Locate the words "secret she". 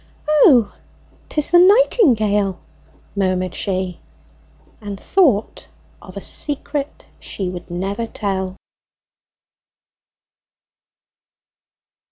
6.21-7.49